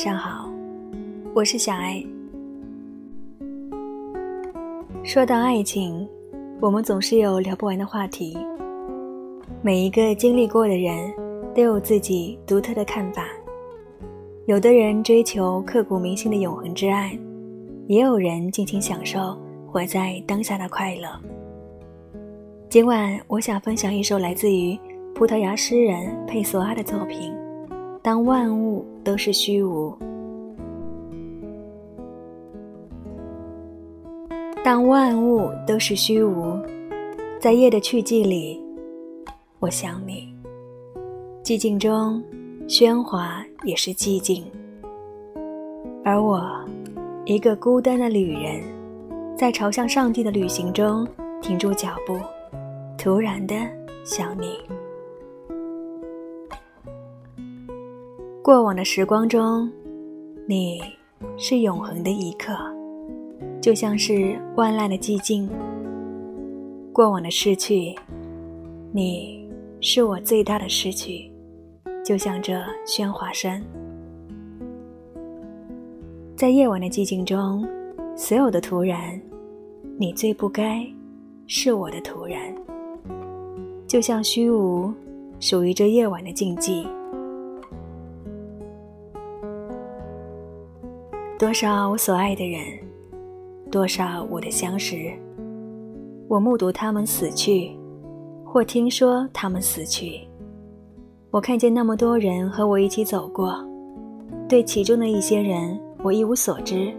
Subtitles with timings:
[0.00, 0.50] 上好，
[1.34, 2.02] 我是小爱。
[5.04, 6.08] 说到爱情，
[6.58, 8.34] 我们总是有聊不完的话题。
[9.60, 11.12] 每一个经历过的人，
[11.54, 13.26] 都有自己独特的看法。
[14.46, 17.14] 有的人追求刻骨铭心的永恒之爱，
[17.86, 21.08] 也有人尽情享受活在当下的快乐。
[22.70, 24.80] 今晚，我想分享一首来自于
[25.14, 27.30] 葡萄牙诗人佩索阿的作品。
[28.02, 29.94] 当万物都是虚无，
[34.64, 36.58] 当万物都是虚无，
[37.38, 38.58] 在夜的去寂里，
[39.58, 40.34] 我想你。
[41.44, 42.22] 寂静中，
[42.66, 44.46] 喧哗也是寂静。
[46.02, 46.42] 而我，
[47.26, 48.62] 一个孤单的旅人，
[49.36, 51.06] 在朝向上帝的旅行中
[51.42, 52.18] 停住脚步，
[52.96, 53.54] 突然的
[54.04, 54.79] 想你。
[58.42, 59.70] 过往的时光中，
[60.46, 60.80] 你
[61.36, 62.54] 是永恒的一刻，
[63.60, 65.46] 就像是万籁的寂静。
[66.90, 67.94] 过往的失去，
[68.92, 69.46] 你
[69.82, 71.30] 是我最大的失去，
[72.02, 72.54] 就像这
[72.86, 73.62] 喧哗声。
[76.34, 77.68] 在夜晚的寂静中，
[78.16, 79.20] 所有的突然，
[79.98, 80.82] 你最不该
[81.46, 82.40] 是我的突然，
[83.86, 84.90] 就像虚无，
[85.40, 86.86] 属于这夜晚的静寂。
[91.40, 92.60] 多少我所爱的人，
[93.70, 95.10] 多少我的相识，
[96.28, 97.74] 我目睹他们死去，
[98.44, 100.20] 或听说他们死去。
[101.30, 103.56] 我看见那么多人和我一起走过，
[104.50, 106.92] 对其中的一些人，我一无所知。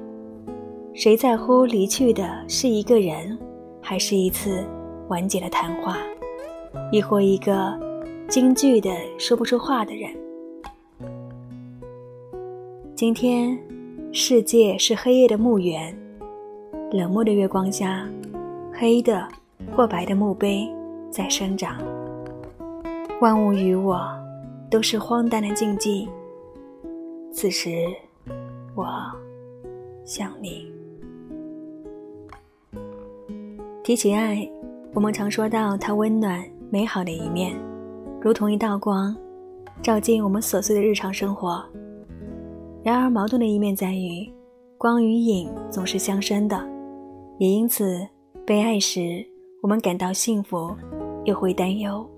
[0.95, 3.37] 谁在乎离去的是一个人，
[3.79, 4.65] 还是一次
[5.07, 5.99] 完结的谈话，
[6.91, 7.79] 亦或一个
[8.27, 8.89] 惊惧的
[9.19, 10.11] 说不出话的人？
[12.95, 13.55] 今天。
[14.13, 15.97] 世界是黑夜的墓园，
[16.91, 18.05] 冷漠的月光下，
[18.73, 19.25] 黑的
[19.73, 20.67] 或白的墓碑
[21.09, 21.81] 在生长。
[23.21, 24.01] 万物与我
[24.69, 26.09] 都是荒诞的禁忌。
[27.31, 27.87] 此时，
[28.75, 28.85] 我
[30.03, 30.69] 想你。
[33.81, 34.45] 提起爱，
[34.93, 37.55] 我们常说到它温暖美好的一面，
[38.19, 39.15] 如同一道光，
[39.81, 41.63] 照进我们琐碎的日常生活。
[42.83, 44.27] 然而，矛盾的一面在于，
[44.77, 46.57] 光与影总是相生的，
[47.37, 48.07] 也因此，
[48.45, 49.23] 被爱时
[49.61, 50.75] 我们感到幸福，
[51.25, 52.09] 又会担忧，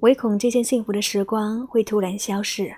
[0.00, 2.74] 唯恐这些幸福的时光会突然消逝。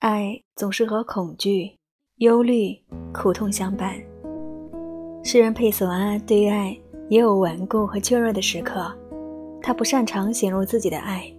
[0.00, 1.72] 爱总是和恐惧、
[2.16, 2.76] 忧虑、
[3.12, 3.94] 苦痛相伴。
[5.22, 6.76] 诗人佩索阿对爱
[7.08, 8.92] 也有顽固和怯弱的时刻，
[9.62, 11.32] 他不擅长显露自己的爱。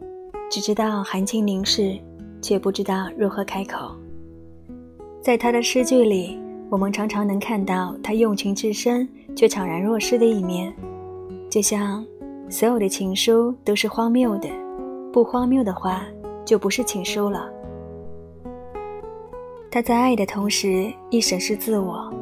[0.51, 1.97] 只知道含情凝视，
[2.41, 3.95] 却不知道如何开口。
[5.21, 6.37] 在他的诗句里，
[6.69, 10.75] 我们常常能看到他用情至深却怅然若失的一面，
[11.49, 12.05] 就像
[12.49, 14.49] 所有的情书都是荒谬的，
[15.13, 16.03] 不荒谬的话
[16.43, 17.49] 就不是情书了。
[19.71, 22.13] 他在爱的同时亦审视自我，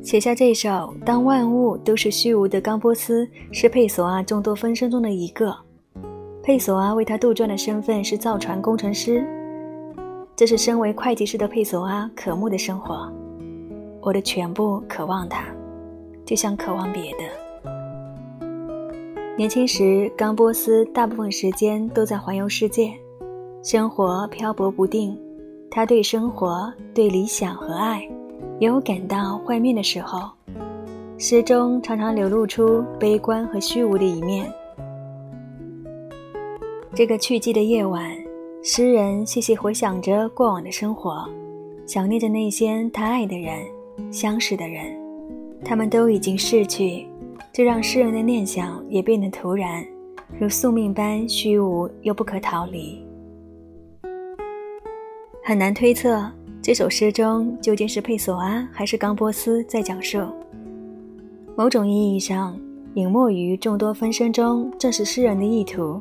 [0.00, 0.68] 写下这首
[1.04, 5.63] 《当万物都是虚无》的冈波斯是佩索阿众多分身中的一个。
[6.44, 9.26] 佩索阿为他杜撰的身份是造船工程师，
[10.36, 13.10] 这是身为会计师的佩索阿渴慕的生活。
[14.02, 15.46] 我的全部渴望他，
[16.26, 18.46] 就像渴望别的。
[19.38, 22.92] 年轻时，冈波斯大部分时间都在环游世界，
[23.62, 25.18] 生活漂泊不定。
[25.70, 28.06] 他对生活、对理想和爱，
[28.58, 30.30] 也有感到幻灭的时候。
[31.16, 34.46] 诗中常常流露出悲观和虚无的一面。
[36.96, 38.08] 这个去寂的夜晚，
[38.62, 41.28] 诗人细细回想着过往的生活，
[41.86, 43.66] 想念着那些他爱的人、
[44.12, 44.96] 相识的人，
[45.64, 47.04] 他们都已经逝去，
[47.52, 49.84] 这让诗人的念想也变得突然，
[50.38, 53.04] 如宿命般虚无又不可逃离。
[55.42, 56.24] 很难推测
[56.62, 60.20] 这首诗中究竟是佩索阿还是冈波斯在讲述。
[61.56, 62.56] 某种意义上，
[62.94, 66.00] 隐没于众多分身中，正是诗人的意图。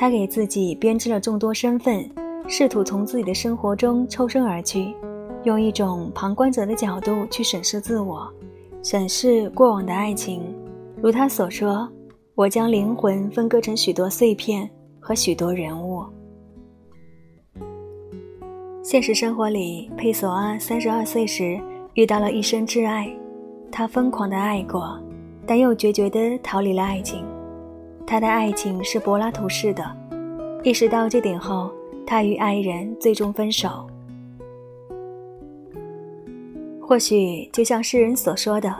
[0.00, 2.08] 他给自己编织了众多身份，
[2.46, 4.94] 试图从自己的生活中抽身而去，
[5.42, 8.32] 用一种旁观者的角度去审视自我，
[8.80, 10.40] 审视过往的爱情。
[11.02, 11.88] 如他所说
[12.36, 16.04] ：“我将灵魂分割成许多碎片和许多人物。”
[18.84, 21.60] 现实生活里，佩索阿三十二岁时
[21.94, 23.12] 遇到了一生挚爱，
[23.72, 24.96] 他疯狂的爱过，
[25.44, 27.24] 但又决绝地逃离了爱情。
[28.10, 29.84] 他的爱情是柏拉图式的。
[30.64, 31.70] 意识到这点后，
[32.06, 33.86] 他与爱人最终分手。
[36.80, 38.74] 或许就像诗人所说的，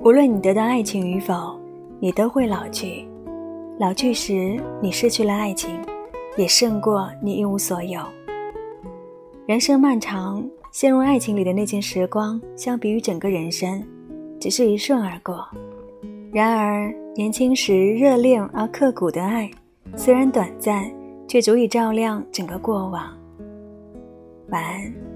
[0.00, 1.58] 无论你得到爱情与否，
[1.98, 3.04] 你都会老去。
[3.80, 5.76] 老去时，你失去了爱情，
[6.36, 8.00] 也胜过你一无所有。
[9.44, 10.40] 人生漫长，
[10.70, 13.84] 陷入爱情里的那件时光，相比于整个人生，
[14.38, 15.44] 只是一瞬而过。
[16.32, 19.50] 然而，年轻时热恋而刻骨的爱，
[19.96, 20.84] 虽然短暂，
[21.26, 23.04] 却足以照亮整个过往。
[24.50, 25.09] 晚安。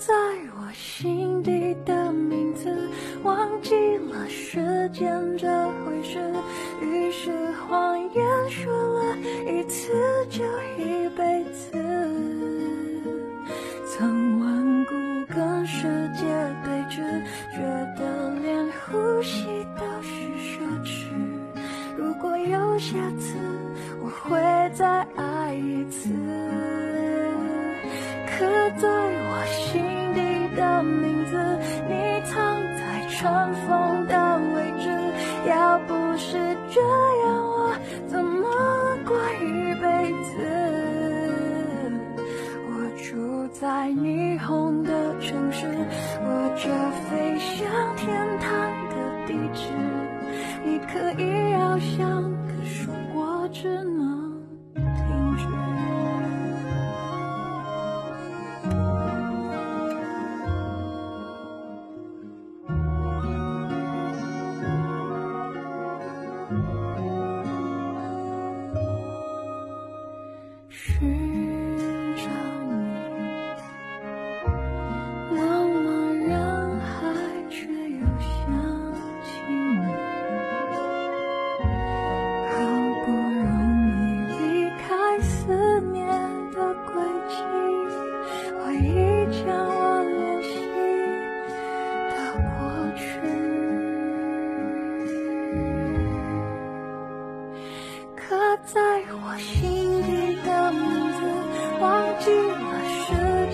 [0.00, 0.14] 在
[0.56, 2.88] 我心底的名字，
[3.22, 5.46] 忘记了时间这
[5.84, 6.18] 回事，
[6.80, 9.14] 于是谎言说了
[9.46, 9.92] 一次
[10.30, 10.42] 就
[10.78, 11.70] 一辈子，
[13.86, 14.94] 曾顽固
[15.34, 15.82] 跟世
[16.14, 16.24] 界
[16.64, 17.60] 对峙，觉
[17.98, 19.44] 得连呼吸
[19.78, 20.10] 都是
[20.40, 21.10] 奢侈。
[21.98, 22.70] 如果有。
[22.80, 23.29] 下次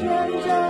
[0.07, 0.13] 时
[0.45, 0.66] 间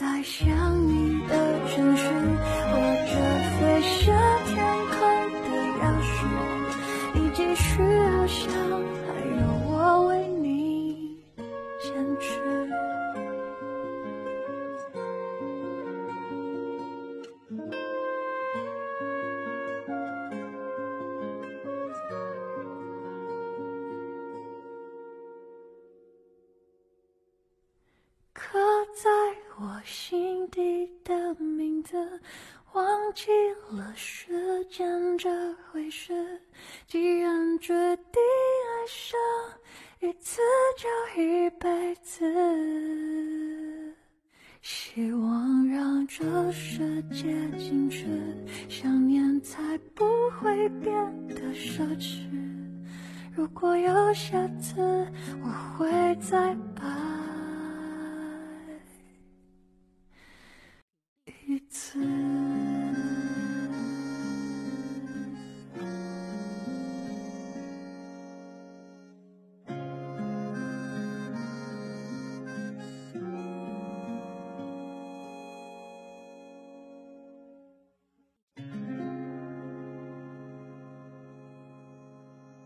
[0.00, 0.48] 在想
[0.88, 2.09] 你的城市
[41.50, 42.24] 一辈子，
[44.62, 47.24] 希望让这世界
[47.58, 48.06] 静止，
[48.68, 50.04] 想念才不
[50.38, 50.92] 会变
[51.26, 52.20] 得奢侈。
[53.34, 54.80] 如果有下次，
[55.42, 56.84] 我会再拜
[61.48, 61.98] 一次。